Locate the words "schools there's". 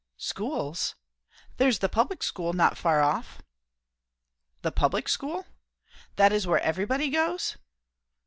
0.17-1.77